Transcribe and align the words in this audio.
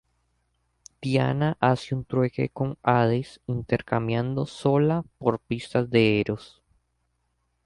Diana 0.99 1.57
hace 1.59 1.93
un 1.93 2.05
trueque 2.05 2.49
con 2.49 2.75
Hades, 2.81 3.39
intercambiando 3.45 4.47
Zola 4.47 5.05
por 5.19 5.35
las 5.35 5.41
pistolas 5.41 5.91
de 5.91 6.19
Eros. 6.19 6.63